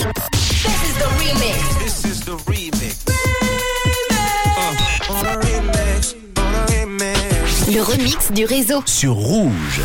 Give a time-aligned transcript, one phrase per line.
[0.00, 0.39] Thank you.
[7.72, 8.82] Le remix du réseau.
[8.84, 9.80] Sur Rouge.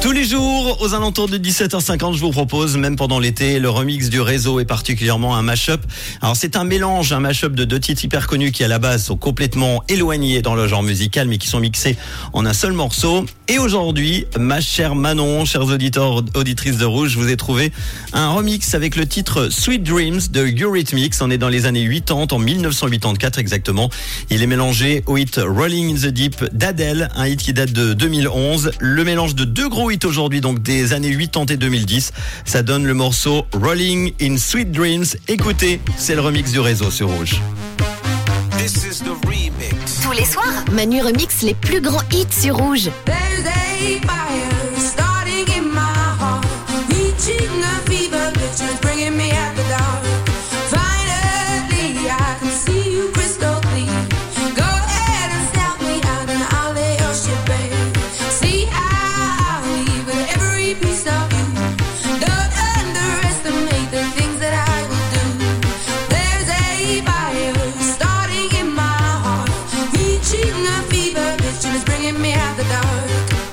[0.00, 4.08] Tous les jours, aux alentours de 17h50, je vous propose, même pendant l'été, le remix
[4.08, 5.80] du réseau et particulièrement un mashup.
[6.22, 9.04] Alors c'est un mélange, un mashup de deux titres hyper connus qui à la base
[9.04, 11.96] sont complètement éloignés dans le genre musical, mais qui sont mixés
[12.32, 13.26] en un seul morceau.
[13.48, 17.72] Et aujourd'hui, ma chère Manon, chers auditeurs, auditrices de Rouge, je vous ai trouvé
[18.12, 21.14] un remix avec le titre Sweet Dreams de Eurythmics.
[21.20, 23.90] On est dans les années 80, en 1984 exactement.
[24.30, 26.44] Il est mélangé au hit Rolling in the Deep
[27.14, 28.72] un hit qui date de 2011.
[28.78, 32.12] Le mélange de deux gros hits aujourd'hui, donc des années 80 et 2010.
[32.44, 35.06] Ça donne le morceau Rolling in Sweet Dreams.
[35.28, 37.40] Écoutez, c'est le remix du réseau sur Rouge.
[38.58, 40.00] This is the remix.
[40.02, 42.90] Tous les soirs, Manu remix les plus grands hits sur Rouge.
[72.98, 73.47] work.